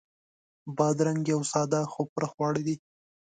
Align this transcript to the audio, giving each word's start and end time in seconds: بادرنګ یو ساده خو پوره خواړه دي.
بادرنګ 0.77 1.21
یو 1.33 1.41
ساده 1.51 1.79
خو 1.91 2.01
پوره 2.11 2.27
خواړه 2.31 2.61
دي. 2.67 2.75